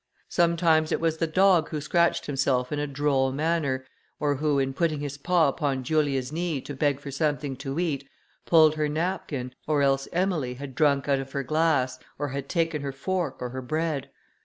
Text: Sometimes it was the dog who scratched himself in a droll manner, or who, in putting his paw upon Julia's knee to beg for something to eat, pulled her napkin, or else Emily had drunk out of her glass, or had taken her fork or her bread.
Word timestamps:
Sometimes 0.29 0.91
it 0.91 0.99
was 0.99 1.17
the 1.17 1.27
dog 1.27 1.69
who 1.69 1.79
scratched 1.79 2.25
himself 2.25 2.71
in 2.71 2.79
a 2.79 2.87
droll 2.87 3.31
manner, 3.31 3.85
or 4.19 4.37
who, 4.37 4.57
in 4.57 4.73
putting 4.73 4.99
his 4.99 5.15
paw 5.15 5.47
upon 5.47 5.83
Julia's 5.83 6.31
knee 6.31 6.59
to 6.61 6.73
beg 6.73 6.99
for 6.99 7.11
something 7.11 7.55
to 7.57 7.79
eat, 7.79 8.09
pulled 8.47 8.73
her 8.77 8.89
napkin, 8.89 9.53
or 9.67 9.83
else 9.83 10.07
Emily 10.11 10.55
had 10.55 10.73
drunk 10.73 11.07
out 11.07 11.19
of 11.19 11.33
her 11.33 11.43
glass, 11.43 11.99
or 12.17 12.29
had 12.29 12.49
taken 12.49 12.81
her 12.81 12.91
fork 12.91 13.37
or 13.43 13.49
her 13.49 13.61
bread. 13.61 14.09